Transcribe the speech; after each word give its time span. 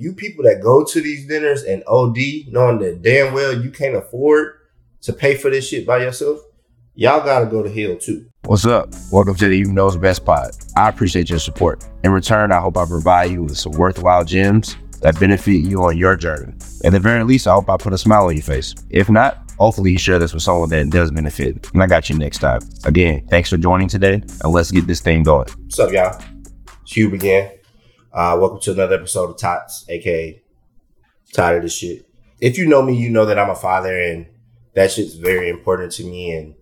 you 0.00 0.14
people 0.14 0.42
that 0.44 0.62
go 0.62 0.82
to 0.82 1.00
these 1.02 1.26
dinners 1.26 1.62
and 1.64 1.84
OD, 1.86 2.16
knowing 2.48 2.78
that 2.78 3.02
damn 3.02 3.34
well 3.34 3.52
you 3.52 3.70
can't 3.70 3.94
afford 3.94 4.54
to 5.02 5.12
pay 5.12 5.36
for 5.36 5.50
this 5.50 5.68
shit 5.68 5.86
by 5.86 5.98
yourself, 5.98 6.40
y'all 6.94 7.22
gotta 7.22 7.44
go 7.44 7.62
to 7.62 7.68
hell 7.68 7.98
too. 7.98 8.26
What's 8.46 8.64
up? 8.64 8.88
Welcome 9.12 9.34
to 9.34 9.48
the 9.48 9.62
Hube 9.62 9.74
Knows 9.74 9.98
Best 9.98 10.24
Pod. 10.24 10.52
I 10.74 10.88
appreciate 10.88 11.28
your 11.28 11.38
support. 11.38 11.84
In 12.02 12.12
return, 12.12 12.50
I 12.50 12.60
hope 12.60 12.78
I 12.78 12.86
provide 12.86 13.30
you 13.30 13.42
with 13.42 13.58
some 13.58 13.72
worthwhile 13.72 14.24
gems 14.24 14.74
that 15.02 15.20
benefit 15.20 15.66
you 15.66 15.82
on 15.82 15.98
your 15.98 16.16
journey. 16.16 16.54
At 16.82 16.92
the 16.92 17.00
very 17.00 17.22
least, 17.22 17.46
I 17.46 17.52
hope 17.52 17.68
I 17.68 17.76
put 17.76 17.92
a 17.92 17.98
smile 17.98 18.24
on 18.24 18.34
your 18.34 18.42
face. 18.42 18.74
If 18.88 19.10
not, 19.10 19.50
hopefully 19.58 19.92
you 19.92 19.98
share 19.98 20.18
this 20.18 20.32
with 20.32 20.42
someone 20.42 20.70
that 20.70 20.88
does 20.88 21.10
benefit. 21.10 21.68
And 21.74 21.82
I 21.82 21.86
got 21.86 22.08
you 22.08 22.16
next 22.16 22.38
time. 22.38 22.62
Again, 22.84 23.26
thanks 23.28 23.50
for 23.50 23.58
joining 23.58 23.88
today, 23.88 24.14
and 24.14 24.52
let's 24.52 24.70
get 24.70 24.86
this 24.86 25.00
thing 25.00 25.24
going. 25.24 25.48
What's 25.64 25.78
up, 25.78 25.92
y'all? 25.92 26.18
It's 26.84 26.92
Hube 26.96 27.12
again. 27.12 27.59
Uh, 28.12 28.36
welcome 28.40 28.58
to 28.58 28.72
another 28.72 28.96
episode 28.96 29.30
of 29.30 29.38
Tots, 29.38 29.88
aka 29.88 30.42
Tired 31.32 31.58
of 31.58 31.62
this 31.62 31.76
shit. 31.76 32.08
If 32.40 32.58
you 32.58 32.66
know 32.66 32.82
me, 32.82 32.96
you 32.96 33.08
know 33.08 33.24
that 33.26 33.38
I'm 33.38 33.50
a 33.50 33.54
father, 33.54 33.96
and 33.96 34.26
that 34.74 34.90
shit's 34.90 35.14
very 35.14 35.48
important 35.48 35.92
to 35.92 36.04
me. 36.04 36.32
And 36.32 36.56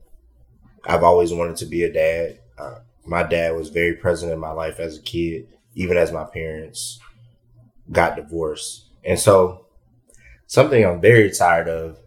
I've 0.84 1.02
always 1.02 1.32
wanted 1.32 1.56
to 1.56 1.64
be 1.66 1.84
a 1.84 1.92
dad. 1.92 2.40
Uh, 2.58 2.80
my 3.06 3.22
dad 3.22 3.56
was 3.56 3.70
very 3.70 3.94
present 3.94 4.30
in 4.30 4.38
my 4.38 4.50
life 4.50 4.78
as 4.78 4.98
a 4.98 5.02
kid, 5.02 5.48
even 5.74 5.96
as 5.96 6.12
my 6.12 6.24
parents 6.24 7.00
got 7.90 8.16
divorced. 8.16 8.90
And 9.02 9.18
so, 9.18 9.68
something 10.48 10.84
I'm 10.84 11.00
very 11.00 11.30
tired 11.30 11.68
of 11.68 11.98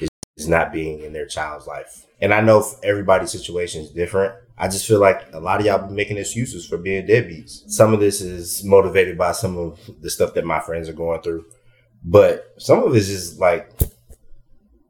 is, 0.00 0.08
is 0.36 0.48
not 0.48 0.72
being 0.72 1.04
in 1.04 1.12
their 1.12 1.26
child's 1.26 1.68
life. 1.68 2.07
And 2.20 2.34
I 2.34 2.40
know 2.40 2.64
everybody's 2.82 3.30
situation 3.30 3.82
is 3.82 3.90
different. 3.90 4.34
I 4.56 4.66
just 4.66 4.86
feel 4.86 4.98
like 4.98 5.32
a 5.32 5.38
lot 5.38 5.60
of 5.60 5.66
y'all 5.66 5.86
be 5.86 5.94
making 5.94 6.18
excuses 6.18 6.66
for 6.66 6.78
being 6.78 7.06
deadbeats. 7.06 7.70
Some 7.70 7.94
of 7.94 8.00
this 8.00 8.20
is 8.20 8.64
motivated 8.64 9.16
by 9.16 9.32
some 9.32 9.56
of 9.56 9.78
the 10.00 10.10
stuff 10.10 10.34
that 10.34 10.44
my 10.44 10.58
friends 10.58 10.88
are 10.88 10.94
going 10.94 11.22
through, 11.22 11.44
but 12.02 12.54
some 12.58 12.82
of 12.82 12.94
it 12.94 12.98
is 12.98 13.06
just 13.06 13.38
like 13.38 13.70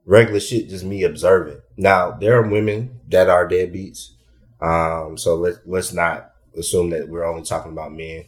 regular 0.07 0.41
shit, 0.41 0.71
just 0.71 0.85
me 0.85 1.03
observing. 1.03 1.61
Now, 1.77 2.13
there 2.13 2.39
are 2.39 2.49
women 2.49 3.01
that 3.09 3.29
are 3.29 3.47
deadbeats. 3.47 4.13
Um, 4.61 5.19
so 5.19 5.37
let, 5.37 5.57
let's 5.67 5.93
not 5.93 6.33
assume 6.57 6.91
that 6.91 7.09
we're 7.09 7.27
only 7.27 7.43
talking 7.43 7.73
about 7.73 7.93
men. 7.93 8.25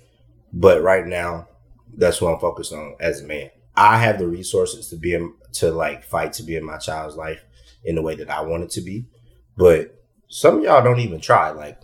But 0.53 0.83
right 0.83 1.07
now, 1.07 1.49
that's 1.97 2.21
what 2.21 2.35
I'm 2.35 2.41
focused 2.41 2.75
on 2.75 2.97
as 3.01 3.23
a 3.23 3.27
man. 3.27 3.51
I 3.75 3.97
have 3.99 4.19
the 4.19 4.27
resources 4.29 4.89
to 4.89 4.97
be 4.97 5.15
in, 5.15 5.33
to 5.55 5.71
like 5.71 6.05
fight 6.05 6.35
to 6.35 6.43
be 6.43 6.57
in 6.57 6.65
my 6.65 6.77
child's 6.77 7.17
life 7.17 7.43
in 7.85 7.95
the 7.95 8.03
way 8.03 8.15
that 8.17 8.31
I 8.31 8.43
want 8.43 8.65
it 8.65 8.71
to 8.71 8.81
be. 8.81 9.07
But 9.57 10.03
some 10.29 10.59
of 10.59 10.65
y'all 10.65 10.83
don't 10.83 11.01
even 11.01 11.21
try. 11.21 11.51
Like 11.51 11.81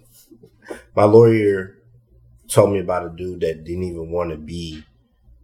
my 0.94 1.05
lawyer 1.05 1.77
told 2.48 2.72
me 2.72 2.80
about 2.80 3.06
a 3.06 3.16
dude 3.16 3.41
that 3.41 3.64
didn't 3.64 3.84
even 3.84 4.11
want 4.11 4.30
to 4.30 4.36
be 4.36 4.84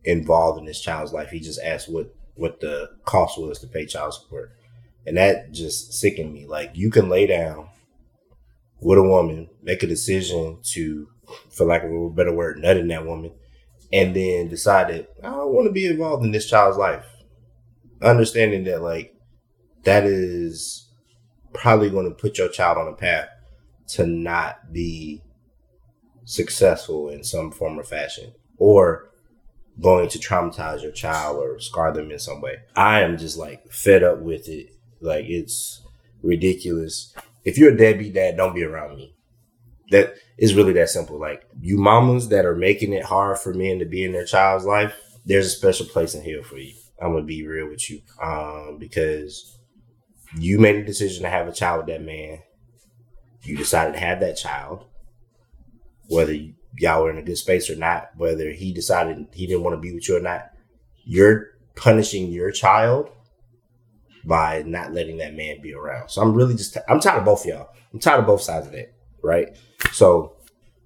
involved 0.04 0.60
in 0.60 0.66
his 0.66 0.80
child's 0.80 1.12
life. 1.12 1.30
He 1.30 1.40
just 1.40 1.60
asked 1.62 1.90
what 1.90 2.14
what 2.34 2.60
the 2.60 2.90
cost 3.04 3.38
was 3.38 3.58
to 3.60 3.66
pay 3.66 3.86
child 3.86 4.14
support. 4.14 4.52
And 5.06 5.16
that 5.16 5.52
just 5.52 5.92
sickened 5.92 6.32
me. 6.32 6.46
Like 6.46 6.72
you 6.74 6.90
can 6.90 7.08
lay 7.08 7.26
down 7.26 7.68
with 8.80 8.98
a 8.98 9.02
woman, 9.02 9.48
make 9.62 9.82
a 9.82 9.86
decision 9.86 10.58
to, 10.62 11.08
for 11.50 11.66
lack 11.66 11.84
of 11.84 11.92
a 11.92 12.10
better 12.10 12.34
word, 12.34 12.58
nut 12.58 12.76
in 12.76 12.88
that 12.88 13.06
woman, 13.06 13.32
and 13.92 14.14
then 14.14 14.48
decide 14.48 14.88
that 14.88 15.08
I 15.22 15.30
don't 15.30 15.52
want 15.52 15.66
to 15.66 15.72
be 15.72 15.86
involved 15.86 16.24
in 16.24 16.32
this 16.32 16.48
child's 16.48 16.78
life. 16.78 17.04
Understanding 18.00 18.64
that 18.64 18.82
like 18.82 19.11
that 19.84 20.04
is 20.04 20.88
probably 21.52 21.90
going 21.90 22.08
to 22.08 22.14
put 22.14 22.38
your 22.38 22.48
child 22.48 22.78
on 22.78 22.88
a 22.88 22.96
path 22.96 23.28
to 23.88 24.06
not 24.06 24.72
be 24.72 25.22
successful 26.24 27.08
in 27.08 27.24
some 27.24 27.50
form 27.50 27.78
or 27.78 27.84
fashion 27.84 28.32
or 28.56 29.10
going 29.80 30.08
to 30.08 30.18
traumatize 30.18 30.82
your 30.82 30.92
child 30.92 31.38
or 31.38 31.58
scar 31.58 31.92
them 31.92 32.10
in 32.10 32.18
some 32.18 32.40
way. 32.40 32.56
I 32.76 33.00
am 33.00 33.18
just 33.18 33.38
like 33.38 33.70
fed 33.70 34.02
up 34.02 34.20
with 34.20 34.48
it. 34.48 34.70
Like 35.00 35.26
it's 35.26 35.82
ridiculous. 36.22 37.14
If 37.44 37.58
you're 37.58 37.72
a 37.72 37.76
deadbeat 37.76 38.14
dad, 38.14 38.36
don't 38.36 38.54
be 38.54 38.64
around 38.64 38.96
me. 38.96 39.14
That 39.90 40.14
is 40.38 40.54
really 40.54 40.72
that 40.74 40.90
simple. 40.90 41.18
Like 41.18 41.44
you 41.60 41.76
mamas 41.76 42.28
that 42.28 42.46
are 42.46 42.56
making 42.56 42.92
it 42.92 43.04
hard 43.04 43.38
for 43.38 43.52
men 43.52 43.78
to 43.80 43.84
be 43.84 44.04
in 44.04 44.12
their 44.12 44.24
child's 44.24 44.64
life, 44.64 44.94
there's 45.24 45.46
a 45.46 45.50
special 45.50 45.86
place 45.86 46.14
in 46.14 46.22
hell 46.22 46.42
for 46.42 46.58
you. 46.58 46.74
I'm 47.00 47.12
gonna 47.12 47.24
be 47.24 47.46
real 47.46 47.68
with 47.68 47.90
you. 47.90 48.00
Um, 48.22 48.76
because 48.78 49.58
you 50.38 50.58
made 50.58 50.76
a 50.76 50.84
decision 50.84 51.22
to 51.22 51.30
have 51.30 51.48
a 51.48 51.52
child 51.52 51.78
with 51.78 51.86
that 51.88 52.02
man. 52.02 52.38
You 53.42 53.56
decided 53.56 53.94
to 53.94 54.00
have 54.00 54.20
that 54.20 54.36
child, 54.36 54.84
whether 56.06 56.36
y'all 56.78 57.02
were 57.02 57.10
in 57.10 57.18
a 57.18 57.22
good 57.22 57.38
space 57.38 57.68
or 57.68 57.76
not, 57.76 58.10
whether 58.16 58.50
he 58.50 58.72
decided 58.72 59.26
he 59.32 59.46
didn't 59.46 59.62
want 59.62 59.74
to 59.74 59.80
be 59.80 59.92
with 59.92 60.08
you 60.08 60.16
or 60.16 60.20
not. 60.20 60.50
You're 61.04 61.48
punishing 61.74 62.30
your 62.30 62.50
child 62.50 63.10
by 64.24 64.62
not 64.64 64.92
letting 64.92 65.18
that 65.18 65.34
man 65.34 65.60
be 65.60 65.74
around. 65.74 66.08
So 66.08 66.22
I'm 66.22 66.34
really 66.34 66.54
just, 66.54 66.76
I'm 66.88 67.00
tired 67.00 67.18
of 67.18 67.24
both 67.24 67.44
y'all. 67.44 67.68
I'm 67.92 67.98
tired 67.98 68.20
of 68.20 68.26
both 68.26 68.42
sides 68.42 68.66
of 68.66 68.72
that, 68.72 68.94
right? 69.22 69.48
So 69.92 70.36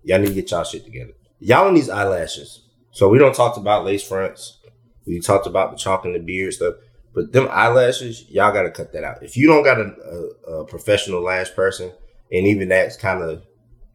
y'all 0.02 0.18
need 0.18 0.28
to 0.28 0.34
get 0.34 0.50
y'all 0.50 0.64
shit 0.64 0.84
together. 0.84 1.12
Y'all 1.38 1.68
in 1.68 1.74
these 1.74 1.90
eyelashes. 1.90 2.62
So 2.92 3.08
we 3.08 3.18
don't 3.18 3.34
talk 3.34 3.58
about 3.58 3.84
lace 3.84 4.06
fronts. 4.06 4.58
We 5.06 5.20
talked 5.20 5.46
about 5.46 5.70
the 5.70 5.76
chalk 5.76 6.04
and 6.04 6.14
the 6.14 6.18
beard 6.18 6.54
stuff. 6.54 6.76
But 7.16 7.32
them 7.32 7.48
eyelashes, 7.50 8.28
y'all 8.28 8.52
got 8.52 8.64
to 8.64 8.70
cut 8.70 8.92
that 8.92 9.02
out. 9.02 9.22
If 9.22 9.38
you 9.38 9.46
don't 9.46 9.64
got 9.64 9.80
a, 9.80 10.30
a, 10.46 10.52
a 10.58 10.66
professional 10.66 11.22
lash 11.22 11.50
person, 11.54 11.90
and 12.30 12.46
even 12.46 12.68
that's 12.68 12.98
kind 12.98 13.22
of 13.22 13.42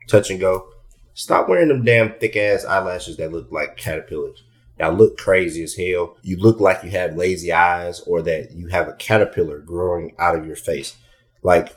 touch 0.10 0.32
and 0.32 0.40
go, 0.40 0.68
stop 1.14 1.48
wearing 1.48 1.68
them 1.68 1.86
damn 1.86 2.18
thick 2.18 2.36
ass 2.36 2.66
eyelashes 2.66 3.18
that 3.18 3.32
look 3.32 3.52
like 3.52 3.78
caterpillars. 3.78 4.44
Y'all 4.80 4.96
look 4.96 5.20
crazy 5.20 5.62
as 5.62 5.76
hell. 5.76 6.18
You 6.24 6.38
look 6.38 6.60
like 6.60 6.84
you 6.84 6.90
have 6.90 7.16
lazy 7.16 7.54
eyes 7.54 8.00
or 8.08 8.24
that 8.24 8.54
you 8.54 8.70
have 8.70 8.88
a 8.88 8.94
caterpillar 8.94 9.60
growing 9.60 10.16
out 10.18 10.36
of 10.36 10.48
your 10.48 10.56
face. 10.56 10.98
Like, 11.44 11.76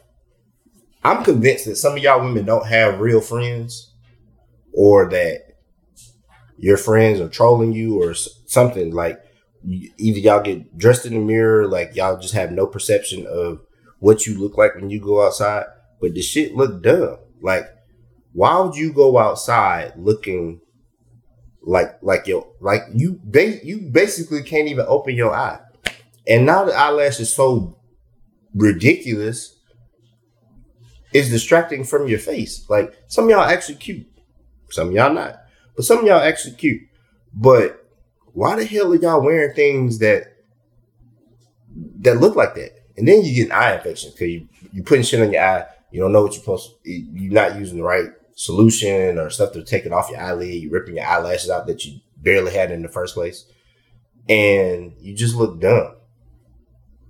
I'm 1.02 1.24
convinced 1.24 1.66
that 1.66 1.76
some 1.76 1.92
of 1.92 2.02
y'all 2.02 2.24
women 2.24 2.46
don't 2.46 2.66
have 2.66 3.00
real 3.00 3.20
friends 3.20 3.92
or 4.72 5.10
that 5.10 5.58
your 6.56 6.78
friends 6.78 7.20
are 7.20 7.28
trolling 7.28 7.74
you 7.74 8.00
or 8.00 8.14
something. 8.14 8.94
Like, 8.94 9.20
either 9.66 10.18
y'all 10.18 10.42
get 10.42 10.76
dressed 10.76 11.06
in 11.06 11.14
the 11.14 11.20
mirror, 11.20 11.66
like 11.66 11.94
y'all 11.94 12.18
just 12.18 12.34
have 12.34 12.52
no 12.52 12.66
perception 12.66 13.26
of 13.26 13.60
what 13.98 14.26
you 14.26 14.38
look 14.38 14.58
like 14.58 14.74
when 14.74 14.90
you 14.90 15.00
go 15.00 15.24
outside, 15.24 15.64
but 16.00 16.14
the 16.14 16.22
shit 16.22 16.54
look 16.54 16.82
dumb. 16.82 17.18
Like, 17.40 17.66
why 18.32 18.58
would 18.60 18.76
you 18.76 18.92
go 18.92 19.18
outside 19.18 19.92
looking 19.96 20.60
like 21.62 21.96
like 22.02 22.26
your 22.26 22.46
like 22.60 22.82
you 22.92 23.20
ba- 23.24 23.64
you 23.64 23.80
basically 23.80 24.42
can't 24.42 24.68
even 24.68 24.84
open 24.88 25.14
your 25.14 25.34
eye, 25.34 25.60
and 26.28 26.44
now 26.44 26.64
the 26.64 26.74
eyelash 26.74 27.20
is 27.20 27.34
so 27.34 27.78
ridiculous. 28.54 29.58
It's 31.12 31.30
distracting 31.30 31.84
from 31.84 32.08
your 32.08 32.18
face. 32.18 32.68
Like 32.68 32.92
some 33.06 33.30
y'all 33.30 33.40
actually 33.42 33.76
cute, 33.76 34.06
some 34.70 34.92
y'all 34.92 35.12
not, 35.12 35.36
but 35.76 35.84
some 35.84 36.04
y'all 36.06 36.20
actually 36.20 36.56
cute. 36.56 36.82
But 37.32 37.83
why 38.34 38.56
the 38.56 38.64
hell 38.64 38.92
are 38.92 38.96
y'all 38.96 39.22
wearing 39.22 39.54
things 39.54 39.98
that 40.00 40.34
that 42.00 42.20
look 42.20 42.36
like 42.36 42.54
that? 42.56 42.72
And 42.96 43.08
then 43.08 43.24
you 43.24 43.34
get 43.34 43.46
an 43.46 43.52
eye 43.52 43.76
infection 43.76 44.10
because 44.10 44.28
you 44.28 44.48
you 44.72 44.82
putting 44.82 45.04
shit 45.04 45.20
on 45.20 45.32
your 45.32 45.42
eye. 45.42 45.66
You 45.90 46.00
don't 46.00 46.12
know 46.12 46.22
what 46.22 46.32
you're 46.32 46.40
supposed. 46.40 46.70
To, 46.84 46.90
you're 46.90 47.32
not 47.32 47.56
using 47.56 47.78
the 47.78 47.84
right 47.84 48.10
solution 48.34 49.18
or 49.18 49.30
stuff 49.30 49.52
to 49.52 49.64
take 49.64 49.86
it 49.86 49.92
off 49.92 50.10
your 50.10 50.20
eyelid. 50.20 50.52
You're 50.52 50.72
ripping 50.72 50.96
your 50.96 51.06
eyelashes 51.06 51.48
out 51.48 51.68
that 51.68 51.84
you 51.84 52.00
barely 52.16 52.52
had 52.52 52.72
in 52.72 52.82
the 52.82 52.88
first 52.88 53.14
place, 53.14 53.46
and 54.28 54.92
you 55.00 55.14
just 55.14 55.36
look 55.36 55.60
dumb. 55.60 55.94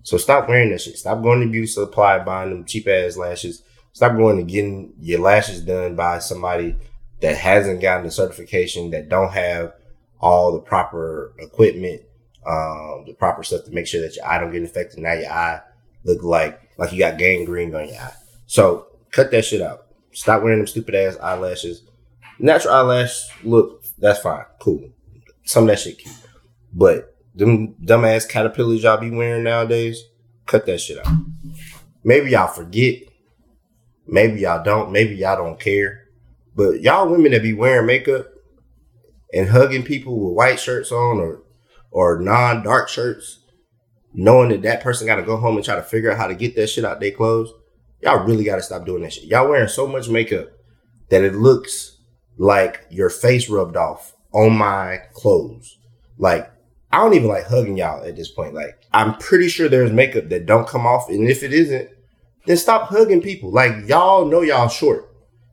So 0.03 0.19
stop 0.19 0.47
wearing 0.49 0.71
that 0.71 0.83
shit. 0.83 0.99
Stop 0.99 1.23
going 1.23 1.41
to 1.41 1.49
beauty 1.49 1.67
supply 1.67 2.19
buying 2.19 2.51
them 2.51 2.67
cheap 2.67 2.87
ass 2.87 3.17
lashes. 3.17 3.63
Stop 3.95 4.17
going 4.17 4.37
to 4.37 4.43
getting 4.43 4.93
your 5.01 5.21
lashes 5.21 5.63
done 5.63 5.97
by 5.97 6.19
somebody 6.19 6.77
that 7.23 7.37
hasn't 7.39 7.81
gotten 7.81 8.05
the 8.05 8.11
certification 8.11 8.91
that 8.91 9.09
don't 9.09 9.33
have 9.33 9.73
all 10.25 10.53
the 10.53 10.59
proper 10.59 11.35
equipment, 11.39 12.01
um, 12.47 13.05
the 13.07 13.13
proper 13.13 13.43
stuff 13.43 13.67
to 13.67 13.71
make 13.71 13.87
sure 13.87 14.01
that 14.01 14.17
your 14.17 14.27
eye 14.27 14.39
don't 14.39 14.51
get 14.53 14.63
infected. 14.63 15.01
Now 15.01 15.13
your 15.13 15.31
eye 15.31 15.61
look 16.05 16.23
like 16.23 16.59
like 16.79 16.93
you 16.93 16.99
got 16.99 17.19
gangrene 17.19 17.75
on 17.75 17.89
your 17.89 18.01
eye. 18.01 18.15
So 18.47 18.87
cut 19.13 19.31
that 19.33 19.45
shit 19.45 19.61
out. 19.61 19.87
Stop 20.13 20.43
wearing 20.43 20.61
them 20.61 20.67
stupid 20.67 20.95
ass 20.95 21.19
eyelashes. 21.19 21.83
Natural 22.39 22.75
eyelash 22.75 23.29
look, 23.45 23.85
that's 23.99 24.21
fine, 24.21 24.45
cool. 24.61 24.91
Some 25.45 25.65
of 25.65 25.69
that 25.69 25.81
shit 25.81 25.99
cute, 25.99 26.15
but 26.73 27.15
them 27.35 27.75
dumbass 27.75 28.27
caterpillars 28.27 28.83
y'all 28.83 28.97
be 28.97 29.11
wearing 29.11 29.45
nowadays, 29.45 30.03
cut 30.47 30.65
that 30.65 30.81
shit 30.81 31.05
out. 31.05 31.13
Maybe 32.03 32.31
y'all 32.31 32.49
forget. 32.49 33.03
Maybe 34.07 34.41
y'all 34.41 34.65
don't. 34.65 34.91
Maybe 34.91 35.17
y'all 35.17 35.37
don't 35.37 35.61
care. 35.61 36.09
But 36.57 36.81
y'all 36.81 37.09
women 37.11 37.33
that 37.33 37.43
be 37.43 37.53
wearing 37.53 37.87
makeup, 37.87 38.27
and 39.35 39.49
hugging 39.49 39.83
people 39.83 40.19
with 40.19 40.37
white 40.37 40.61
shirts 40.61 40.93
on 40.93 41.19
or 41.19 41.43
or 41.91 42.21
non 42.21 42.63
dark 42.63 42.89
shirts, 42.89 43.41
knowing 44.13 44.49
that 44.51 44.63
that 44.63 44.83
person 44.83 45.07
got 45.07 45.17
to 45.17 45.23
go 45.23 45.37
home 45.37 45.57
and 45.57 45.65
try 45.65 45.77
to 45.77 45.83
figure 45.83 46.11
out 46.11 46.19
how 46.19 46.27
to 46.27 46.35
get 46.35 46.57
that 46.57 46.69
shit 46.69 46.85
out 46.85 47.01
their 47.01 47.11
clothes, 47.11 47.53
y'all 48.01 48.25
really 48.25 48.45
got 48.45 48.57
to 48.57 48.63
stop 48.63 48.85
doing 48.85 49.03
that 49.03 49.13
shit. 49.13 49.25
Y'all 49.25 49.49
wearing 49.49 49.69
so 49.69 49.87
much 49.87 50.09
makeup 50.09 50.49
that 51.11 51.23
it 51.23 51.35
looks 51.35 51.99
like 52.37 52.85
your 52.91 53.11
face 53.11 53.49
rubbed 53.49 53.77
off 53.77 54.15
on 54.33 54.57
my 54.57 54.99
clothes. 55.13 55.79
Like, 56.19 56.51
I 56.91 56.99
don't 56.99 57.15
even 57.15 57.29
like 57.29 57.47
hugging 57.47 57.77
y'all 57.77 58.05
at 58.05 58.17
this 58.17 58.31
point. 58.31 58.55
Like, 58.55 58.81
I'm 58.93 59.17
pretty 59.19 59.49
sure 59.49 59.69
there's 59.69 59.93
makeup 59.93 60.29
that 60.29 60.47
don't 60.47 60.67
come 60.67 60.87
off. 60.87 61.09
And 61.09 61.29
if 61.29 61.43
it 61.43 61.53
isn't, 61.53 61.91
then 62.47 62.57
stop 62.57 62.89
hugging 62.89 63.23
people. 63.23 63.53
Like, 63.53 63.89
y'all 63.89 64.27
know 64.27 64.43
y'all 64.43 64.69
short. 64.69 65.11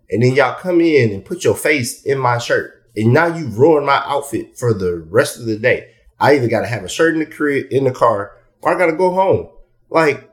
And 0.09 0.21
then 0.23 0.33
y'all 0.33 0.55
come 0.55 0.81
in 0.81 1.11
and 1.11 1.23
put 1.23 1.43
your 1.43 1.55
face 1.55 2.03
in 2.03 2.17
my 2.17 2.37
shirt. 2.37 2.80
And 2.95 3.13
now 3.13 3.27
you 3.27 3.47
ruined 3.47 3.85
my 3.85 4.01
outfit 4.05 4.57
for 4.57 4.73
the 4.73 5.05
rest 5.09 5.39
of 5.39 5.45
the 5.45 5.57
day. 5.57 5.91
I 6.19 6.35
either 6.35 6.47
gotta 6.47 6.67
have 6.67 6.83
a 6.83 6.89
shirt 6.89 7.13
in 7.13 7.19
the 7.19 7.25
crib 7.25 7.67
in 7.71 7.85
the 7.85 7.91
car 7.91 8.33
or 8.61 8.73
I 8.73 8.77
gotta 8.77 8.95
go 8.95 9.11
home. 9.11 9.49
Like, 9.89 10.29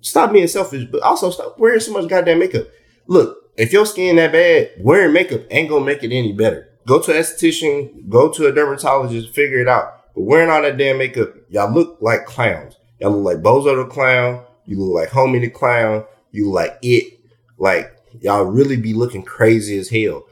stop 0.00 0.32
being 0.32 0.46
selfish, 0.46 0.84
but 0.90 1.02
also 1.02 1.30
stop 1.30 1.58
wearing 1.58 1.80
so 1.80 1.92
much 1.92 2.08
goddamn 2.08 2.38
makeup. 2.38 2.66
Look, 3.06 3.38
if 3.56 3.72
your 3.72 3.86
skin 3.86 4.16
that 4.16 4.32
bad, 4.32 4.72
wearing 4.78 5.12
makeup 5.12 5.42
ain't 5.50 5.68
gonna 5.68 5.84
make 5.84 6.02
it 6.02 6.12
any 6.12 6.32
better. 6.32 6.68
Go 6.86 7.00
to 7.00 7.12
an 7.12 7.18
esthetician, 7.18 8.08
go 8.08 8.30
to 8.30 8.46
a 8.46 8.52
dermatologist, 8.52 9.34
figure 9.34 9.58
it 9.58 9.68
out. 9.68 10.14
But 10.14 10.22
wearing 10.22 10.50
all 10.50 10.62
that 10.62 10.76
damn 10.76 10.98
makeup, 10.98 11.34
y'all 11.48 11.72
look 11.72 11.98
like 12.00 12.26
clowns. 12.26 12.76
Y'all 13.00 13.12
look 13.12 13.34
like 13.34 13.42
Bozo 13.42 13.82
the 13.82 13.90
clown. 13.90 14.44
You 14.66 14.80
look 14.80 14.94
like 14.94 15.10
Homie 15.10 15.40
the 15.40 15.50
clown. 15.50 16.04
You 16.30 16.46
look 16.46 16.54
like 16.54 16.78
it. 16.82 17.20
Like 17.58 17.96
y'all 18.20 18.44
really 18.44 18.76
be 18.76 18.94
looking 18.94 19.22
crazy 19.22 19.78
as 19.78 19.88
hell. 19.88 20.24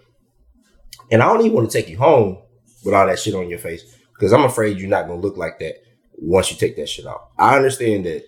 And 1.13 1.23
I 1.23 1.27
don't 1.27 1.41
even 1.43 1.53
want 1.53 1.71
to 1.71 1.79
take 1.79 1.91
you 1.91 1.99
home 1.99 2.39
with 2.85 2.95
all 2.95 3.07
that 3.07 3.19
shit 3.19 3.35
on 3.35 3.51
your 3.51 3.59
face 3.59 3.85
because 4.15 4.33
I'm 4.33 4.45
afraid 4.45 4.79
you're 4.79 4.89
not 4.89 5.07
gonna 5.07 5.21
look 5.21 5.37
like 5.37 5.59
that 5.59 5.75
once 6.17 6.51
you 6.51 6.57
take 6.57 6.75
that 6.77 6.89
shit 6.89 7.07
off. 7.07 7.29
I 7.39 7.55
understand 7.55 8.07
that 8.07 8.25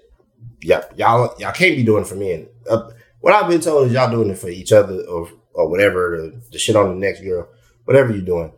y'all 0.60 0.84
y'all, 0.94 1.34
y'all 1.38 1.52
can't 1.52 1.76
be 1.76 1.82
doing 1.82 2.04
for 2.04 2.14
me. 2.14 2.32
And 2.32 2.48
uh, 2.68 2.90
what 3.20 3.32
I've 3.32 3.48
been 3.48 3.62
told 3.62 3.86
is 3.86 3.94
y'all 3.94 4.10
doing 4.10 4.28
it 4.28 4.38
for 4.38 4.50
each 4.50 4.70
other 4.70 5.00
or 5.04 5.30
or 5.54 5.70
whatever 5.70 6.20
the, 6.20 6.42
the 6.52 6.58
shit 6.58 6.76
on 6.76 6.88
the 6.90 7.06
next 7.06 7.22
girl, 7.22 7.48
whatever 7.86 8.12
you're 8.12 8.20
doing. 8.20 8.52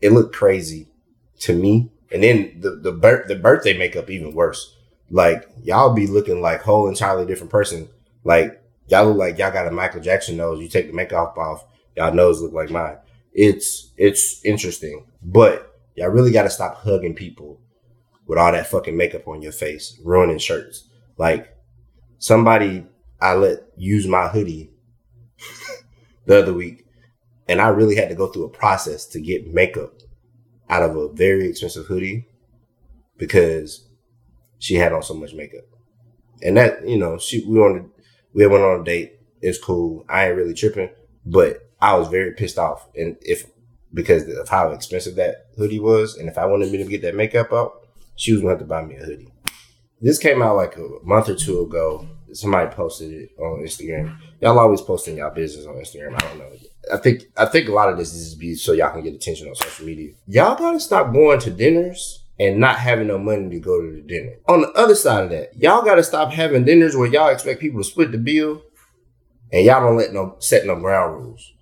It 0.00 0.12
looked 0.12 0.34
crazy 0.34 0.88
to 1.40 1.54
me. 1.54 1.90
And 2.12 2.22
then 2.22 2.60
the 2.60 2.76
the, 2.76 2.92
bir- 2.92 3.24
the 3.26 3.34
birthday 3.34 3.76
makeup 3.76 4.08
even 4.10 4.32
worse. 4.32 4.76
Like 5.10 5.48
y'all 5.64 5.92
be 5.92 6.06
looking 6.06 6.40
like 6.40 6.62
whole 6.62 6.88
entirely 6.88 7.26
different 7.26 7.50
person. 7.50 7.88
Like 8.22 8.62
y'all 8.86 9.06
look 9.06 9.16
like 9.16 9.38
y'all 9.38 9.50
got 9.50 9.66
a 9.66 9.72
Michael 9.72 10.00
Jackson 10.00 10.36
nose. 10.36 10.60
You 10.60 10.68
take 10.68 10.86
the 10.86 10.92
makeup 10.92 11.36
off, 11.36 11.64
y'all 11.96 12.14
nose 12.14 12.40
look 12.40 12.52
like 12.52 12.70
mine. 12.70 12.98
It's 13.32 13.92
it's 13.96 14.44
interesting, 14.44 15.06
but 15.22 15.74
y'all 15.94 16.08
really 16.08 16.32
got 16.32 16.42
to 16.42 16.50
stop 16.50 16.76
hugging 16.76 17.14
people 17.14 17.60
with 18.26 18.38
all 18.38 18.52
that 18.52 18.66
fucking 18.68 18.96
makeup 18.96 19.28
on 19.28 19.42
your 19.42 19.52
face, 19.52 20.00
ruining 20.04 20.38
shirts. 20.38 20.88
Like 21.18 21.56
somebody 22.18 22.86
I 23.20 23.34
let 23.34 23.60
use 23.76 24.06
my 24.06 24.28
hoodie 24.28 24.72
the 26.26 26.38
other 26.40 26.52
week, 26.52 26.86
and 27.48 27.60
I 27.60 27.68
really 27.68 27.96
had 27.96 28.08
to 28.10 28.14
go 28.14 28.28
through 28.28 28.44
a 28.44 28.50
process 28.50 29.06
to 29.06 29.20
get 29.20 29.52
makeup 29.52 29.94
out 30.68 30.82
of 30.82 30.96
a 30.96 31.12
very 31.12 31.48
expensive 31.48 31.86
hoodie 31.86 32.28
because 33.18 33.88
she 34.58 34.76
had 34.76 34.92
on 34.92 35.02
so 35.02 35.14
much 35.14 35.34
makeup. 35.34 35.64
And 36.42 36.56
that, 36.56 36.86
you 36.88 36.98
know, 36.98 37.18
she 37.18 37.44
we 37.46 37.58
on 37.58 37.90
we 38.34 38.46
went 38.46 38.64
on 38.64 38.80
a 38.80 38.84
date. 38.84 39.20
It's 39.40 39.58
cool. 39.58 40.04
I 40.08 40.28
ain't 40.28 40.36
really 40.36 40.54
tripping, 40.54 40.90
but 41.26 41.70
I 41.82 41.96
was 41.96 42.06
very 42.06 42.32
pissed 42.32 42.58
off. 42.58 42.86
And 42.96 43.16
if 43.20 43.44
because 43.92 44.26
of 44.28 44.48
how 44.48 44.70
expensive 44.70 45.16
that 45.16 45.48
hoodie 45.58 45.80
was, 45.80 46.16
and 46.16 46.28
if 46.28 46.38
I 46.38 46.46
wanted 46.46 46.70
me 46.70 46.78
to 46.78 46.84
get 46.84 47.02
that 47.02 47.16
makeup 47.16 47.52
out, 47.52 47.88
she 48.14 48.32
was 48.32 48.40
going 48.40 48.56
to 48.56 48.58
have 48.60 48.66
to 48.66 48.68
buy 48.68 48.82
me 48.82 48.96
a 48.96 49.04
hoodie. 49.04 49.32
This 50.00 50.18
came 50.18 50.40
out 50.40 50.56
like 50.56 50.76
a 50.76 50.88
month 51.02 51.28
or 51.28 51.34
two 51.34 51.60
ago. 51.60 52.06
Somebody 52.32 52.70
posted 52.74 53.12
it 53.12 53.30
on 53.38 53.62
Instagram. 53.62 54.16
Y'all 54.40 54.58
always 54.58 54.80
posting 54.80 55.18
y'all 55.18 55.34
business 55.34 55.66
on 55.66 55.74
Instagram. 55.74 56.14
I 56.14 56.28
don't 56.28 56.38
know. 56.38 56.50
I 56.92 56.96
think 56.96 57.24
I 57.36 57.46
think 57.46 57.68
a 57.68 57.72
lot 57.72 57.90
of 57.90 57.98
this 57.98 58.14
is 58.14 58.34
be 58.34 58.54
so 58.54 58.72
y'all 58.72 58.92
can 58.92 59.02
get 59.02 59.14
attention 59.14 59.48
on 59.48 59.54
social 59.54 59.84
media. 59.84 60.14
Y'all 60.26 60.56
gotta 60.56 60.80
stop 60.80 61.12
going 61.12 61.38
to 61.40 61.50
dinners 61.50 62.24
and 62.40 62.58
not 62.58 62.78
having 62.78 63.08
no 63.08 63.18
money 63.18 63.50
to 63.50 63.60
go 63.60 63.80
to 63.80 63.92
the 63.92 64.00
dinner. 64.00 64.32
On 64.48 64.62
the 64.62 64.70
other 64.72 64.94
side 64.94 65.24
of 65.24 65.30
that, 65.30 65.56
y'all 65.56 65.84
gotta 65.84 66.02
stop 66.02 66.32
having 66.32 66.64
dinners 66.64 66.96
where 66.96 67.06
y'all 67.06 67.28
expect 67.28 67.60
people 67.60 67.80
to 67.80 67.84
split 67.84 68.10
the 68.10 68.18
bill 68.18 68.62
and 69.52 69.64
y'all 69.64 69.80
don't 69.80 69.98
let 69.98 70.12
no 70.12 70.36
set 70.38 70.66
no 70.66 70.74
ground 70.76 71.22
rules. 71.22 71.52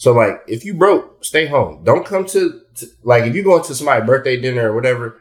So 0.00 0.14
like 0.14 0.40
if 0.48 0.64
you 0.64 0.72
broke, 0.72 1.22
stay 1.22 1.44
home. 1.44 1.84
Don't 1.84 2.06
come 2.06 2.24
to, 2.28 2.62
to 2.76 2.86
like 3.02 3.24
if 3.24 3.34
you 3.34 3.42
going 3.42 3.62
to 3.64 3.74
somebody's 3.74 4.06
birthday 4.06 4.40
dinner 4.40 4.70
or 4.70 4.74
whatever, 4.74 5.20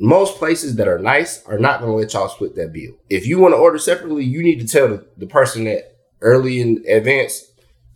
most 0.00 0.36
places 0.36 0.74
that 0.76 0.88
are 0.88 0.98
nice 0.98 1.44
are 1.46 1.60
not 1.60 1.78
going 1.78 1.92
to 1.92 1.96
let 1.96 2.12
y'all 2.12 2.28
split 2.28 2.56
that 2.56 2.72
bill. 2.72 2.90
If 3.08 3.24
you 3.24 3.38
want 3.38 3.52
to 3.52 3.58
order 3.58 3.78
separately, 3.78 4.24
you 4.24 4.42
need 4.42 4.58
to 4.58 4.66
tell 4.66 4.88
the, 4.88 5.06
the 5.16 5.28
person 5.28 5.62
that 5.66 5.96
early 6.22 6.60
in 6.60 6.82
advance 6.88 7.52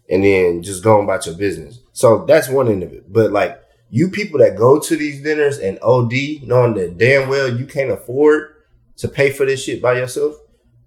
and 0.09 0.23
then 0.23 0.63
just 0.63 0.85
go 0.85 1.03
about 1.03 1.27
your 1.27 1.35
business. 1.35 1.81
So 1.91 2.25
that's 2.27 2.49
one 2.49 2.69
end 2.69 2.85
of 2.85 2.93
it. 2.93 3.13
But 3.13 3.33
like 3.33 3.61
you 3.91 4.09
people 4.09 4.39
that 4.39 4.57
go 4.57 4.79
to 4.79 4.97
these 4.97 5.21
dinners 5.21 5.59
and 5.59 5.81
OD 5.83 6.13
knowing 6.45 6.75
that 6.75 6.97
damn 6.97 7.29
well 7.29 7.49
you 7.49 7.67
can't 7.67 7.91
afford 7.91 8.55
to 8.99 9.09
pay 9.09 9.33
for 9.33 9.45
this 9.47 9.65
shit 9.65 9.83
by 9.83 9.95
yourself, 9.95 10.37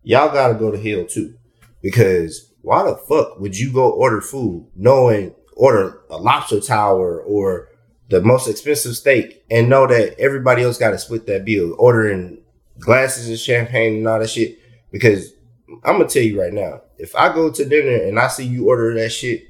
y'all 0.03 0.31
got 0.31 0.47
to 0.47 0.53
go 0.53 0.71
to 0.71 0.81
hell 0.81 1.05
too. 1.05 1.33
Because 1.81 2.53
why 2.67 2.83
the 2.83 2.97
fuck 2.97 3.39
would 3.39 3.57
you 3.57 3.71
go 3.71 3.89
order 3.89 4.19
food 4.19 4.67
knowing 4.75 5.33
order 5.55 6.01
a 6.09 6.17
lobster 6.17 6.59
tower 6.59 7.21
or 7.21 7.69
the 8.09 8.21
most 8.21 8.49
expensive 8.49 8.97
steak 8.97 9.41
and 9.49 9.69
know 9.69 9.87
that 9.87 10.19
everybody 10.19 10.63
else 10.63 10.77
got 10.77 10.91
to 10.91 10.97
split 10.97 11.25
that 11.27 11.45
bill, 11.45 11.75
ordering 11.79 12.41
glasses 12.77 13.29
of 13.29 13.39
champagne 13.39 13.95
and 13.95 14.07
all 14.07 14.19
that 14.19 14.29
shit. 14.29 14.59
Because 14.91 15.33
I'm 15.85 15.97
gonna 15.97 16.09
tell 16.09 16.23
you 16.23 16.41
right 16.41 16.51
now, 16.51 16.81
if 16.97 17.15
I 17.15 17.33
go 17.33 17.49
to 17.49 17.63
dinner 17.63 18.03
and 18.03 18.19
I 18.19 18.27
see 18.27 18.45
you 18.45 18.67
order 18.67 18.93
that 18.95 19.11
shit 19.11 19.45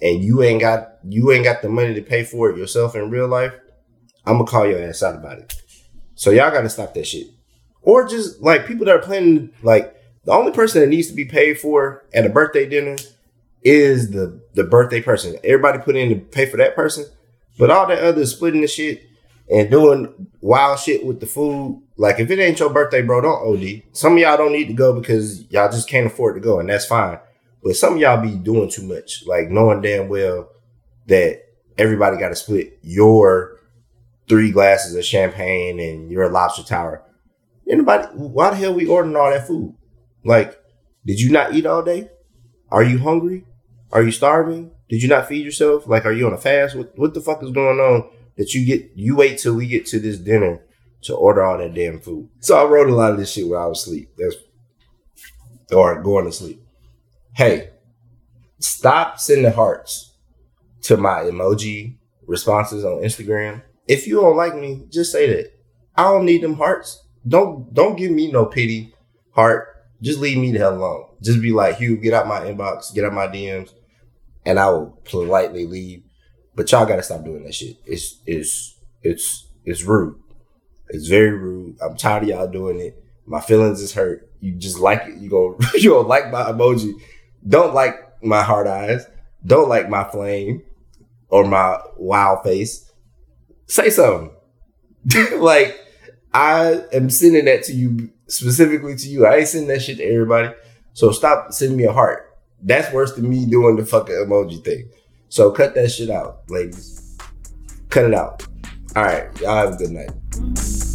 and 0.00 0.24
you 0.24 0.42
ain't 0.42 0.62
got 0.62 0.94
you 1.06 1.30
ain't 1.32 1.44
got 1.44 1.60
the 1.60 1.68
money 1.68 1.92
to 1.92 2.02
pay 2.02 2.24
for 2.24 2.48
it 2.48 2.56
yourself 2.56 2.94
in 2.94 3.10
real 3.10 3.28
life, 3.28 3.52
I'm 4.24 4.38
gonna 4.38 4.46
call 4.46 4.66
your 4.66 4.82
ass 4.82 5.02
out 5.02 5.16
about 5.16 5.38
it. 5.38 5.54
So 6.14 6.30
y'all 6.30 6.50
gotta 6.50 6.70
stop 6.70 6.94
that 6.94 7.06
shit. 7.06 7.26
Or 7.82 8.08
just 8.08 8.40
like 8.40 8.66
people 8.66 8.86
that 8.86 8.96
are 8.96 9.02
planning 9.02 9.50
like 9.62 9.97
the 10.28 10.34
only 10.34 10.52
person 10.52 10.82
that 10.82 10.88
needs 10.88 11.08
to 11.08 11.14
be 11.14 11.24
paid 11.24 11.58
for 11.58 12.04
at 12.12 12.26
a 12.26 12.28
birthday 12.28 12.68
dinner 12.68 12.96
is 13.62 14.10
the 14.10 14.38
the 14.52 14.62
birthday 14.62 15.00
person. 15.00 15.38
Everybody 15.42 15.78
put 15.78 15.96
in 15.96 16.10
to 16.10 16.16
pay 16.16 16.44
for 16.44 16.58
that 16.58 16.76
person. 16.76 17.06
But 17.58 17.70
all 17.70 17.86
that 17.86 18.00
other 18.04 18.26
splitting 18.26 18.60
the 18.60 18.66
shit 18.66 19.04
and 19.50 19.70
doing 19.70 20.28
wild 20.42 20.80
shit 20.80 21.06
with 21.06 21.20
the 21.20 21.26
food, 21.26 21.82
like 21.96 22.20
if 22.20 22.30
it 22.30 22.38
ain't 22.38 22.60
your 22.60 22.68
birthday, 22.68 23.00
bro, 23.00 23.22
don't 23.22 23.56
OD. 23.56 23.84
Some 23.94 24.12
of 24.12 24.18
y'all 24.18 24.36
don't 24.36 24.52
need 24.52 24.66
to 24.66 24.74
go 24.74 24.92
because 24.92 25.50
y'all 25.50 25.72
just 25.72 25.88
can't 25.88 26.08
afford 26.08 26.34
to 26.34 26.42
go, 26.42 26.60
and 26.60 26.68
that's 26.68 26.84
fine. 26.84 27.18
But 27.64 27.76
some 27.76 27.94
of 27.94 27.98
y'all 27.98 28.20
be 28.20 28.34
doing 28.36 28.68
too 28.68 28.86
much, 28.86 29.24
like 29.26 29.48
knowing 29.48 29.80
damn 29.80 30.10
well 30.10 30.50
that 31.06 31.40
everybody 31.78 32.18
got 32.18 32.28
to 32.28 32.36
split 32.36 32.78
your 32.82 33.56
three 34.28 34.50
glasses 34.50 34.94
of 34.94 35.06
champagne 35.06 35.80
and 35.80 36.10
your 36.10 36.28
lobster 36.28 36.64
tower. 36.64 37.02
Anybody? 37.66 38.08
Why 38.12 38.50
the 38.50 38.56
hell 38.56 38.74
we 38.74 38.86
ordering 38.86 39.16
all 39.16 39.30
that 39.30 39.46
food? 39.46 39.74
Like, 40.24 40.58
did 41.04 41.20
you 41.20 41.30
not 41.30 41.54
eat 41.54 41.66
all 41.66 41.82
day? 41.82 42.10
Are 42.70 42.82
you 42.82 42.98
hungry? 42.98 43.44
Are 43.92 44.02
you 44.02 44.10
starving? 44.10 44.72
Did 44.88 45.02
you 45.02 45.08
not 45.08 45.28
feed 45.28 45.44
yourself? 45.44 45.86
Like, 45.86 46.04
are 46.04 46.12
you 46.12 46.26
on 46.26 46.32
a 46.32 46.38
fast? 46.38 46.76
What 46.76 46.98
what 46.98 47.14
the 47.14 47.20
fuck 47.20 47.42
is 47.42 47.50
going 47.50 47.78
on 47.78 48.10
that 48.36 48.54
you 48.54 48.64
get? 48.64 48.90
You 48.94 49.16
wait 49.16 49.38
till 49.38 49.54
we 49.54 49.66
get 49.66 49.86
to 49.86 49.98
this 49.98 50.18
dinner 50.18 50.60
to 51.02 51.14
order 51.14 51.42
all 51.42 51.58
that 51.58 51.74
damn 51.74 52.00
food. 52.00 52.28
So 52.40 52.58
I 52.58 52.68
wrote 52.68 52.90
a 52.90 52.94
lot 52.94 53.12
of 53.12 53.18
this 53.18 53.32
shit 53.32 53.48
while 53.48 53.62
I 53.62 53.66
was 53.66 53.82
asleep. 53.82 54.10
That's 54.18 54.36
or 55.72 56.02
going 56.02 56.24
to 56.24 56.32
sleep. 56.32 56.62
Hey, 57.34 57.70
stop 58.58 59.18
sending 59.18 59.52
hearts 59.52 60.16
to 60.82 60.96
my 60.96 61.20
emoji 61.20 61.98
responses 62.26 62.84
on 62.84 63.02
Instagram. 63.02 63.62
If 63.86 64.06
you 64.06 64.20
don't 64.20 64.36
like 64.36 64.54
me, 64.54 64.86
just 64.90 65.12
say 65.12 65.28
that. 65.34 65.52
I 65.96 66.04
don't 66.04 66.24
need 66.24 66.42
them 66.42 66.54
hearts. 66.54 67.04
Don't 67.26 67.72
don't 67.74 67.96
give 67.96 68.10
me 68.10 68.30
no 68.30 68.46
pity 68.46 68.94
heart. 69.32 69.67
Just 70.00 70.20
leave 70.20 70.38
me 70.38 70.52
the 70.52 70.58
hell 70.58 70.76
alone. 70.76 71.06
Just 71.22 71.42
be 71.42 71.52
like, 71.52 71.76
Hube, 71.76 72.02
get 72.02 72.14
out 72.14 72.28
my 72.28 72.40
inbox, 72.40 72.94
get 72.94 73.04
out 73.04 73.12
my 73.12 73.26
DMs 73.26 73.70
and 74.48 74.58
I 74.58 74.70
will 74.70 74.98
politely 75.04 75.66
leave. 75.66 76.02
But 76.54 76.72
y'all 76.72 76.86
gotta 76.86 77.02
stop 77.02 77.22
doing 77.22 77.44
that 77.44 77.54
shit. 77.54 77.76
It's 77.84 78.20
it's 78.26 78.76
it's 79.02 79.46
it's 79.64 79.82
rude. 79.82 80.18
It's 80.88 81.06
very 81.06 81.32
rude. 81.32 81.76
I'm 81.82 81.96
tired 81.96 82.22
of 82.22 82.30
y'all 82.30 82.48
doing 82.48 82.80
it. 82.80 82.96
My 83.26 83.40
feelings 83.40 83.82
is 83.82 83.92
hurt. 83.92 84.30
You 84.40 84.54
just 84.54 84.78
like 84.78 85.02
it. 85.06 85.18
You 85.18 85.28
go 85.28 85.58
you 85.74 85.90
don't 85.90 86.08
like 86.08 86.30
my 86.30 86.44
emoji. 86.44 86.94
Don't 87.46 87.74
like 87.74 87.94
my 88.22 88.42
heart 88.42 88.66
eyes. 88.66 89.06
Don't 89.44 89.68
like 89.68 89.90
my 89.90 90.04
flame 90.04 90.62
or 91.28 91.44
my 91.44 91.78
wow 91.98 92.40
face. 92.42 92.90
Say 93.66 93.90
something. 93.90 94.30
like 95.36 95.78
I 96.32 96.82
am 96.92 97.10
sending 97.10 97.44
that 97.44 97.64
to 97.64 97.74
you 97.74 98.10
specifically 98.28 98.96
to 98.96 99.08
you. 99.08 99.26
I 99.26 99.36
ain't 99.36 99.48
sending 99.48 99.68
that 99.68 99.82
shit 99.82 99.98
to 99.98 100.04
everybody. 100.04 100.54
So 100.94 101.10
stop 101.12 101.52
sending 101.52 101.76
me 101.76 101.84
a 101.84 101.92
heart. 101.92 102.38
That's 102.62 102.92
worse 102.92 103.14
than 103.14 103.28
me 103.28 103.46
doing 103.46 103.76
the 103.76 103.86
fucking 103.86 104.14
emoji 104.14 104.64
thing. 104.64 104.88
So 105.28 105.50
cut 105.50 105.74
that 105.74 105.90
shit 105.90 106.10
out, 106.10 106.42
ladies. 106.48 107.16
Cut 107.90 108.04
it 108.04 108.14
out. 108.14 108.46
All 108.96 109.04
right. 109.04 109.28
Y'all 109.40 109.56
have 109.56 109.74
a 109.74 109.76
good 109.76 109.90
night. 109.90 110.87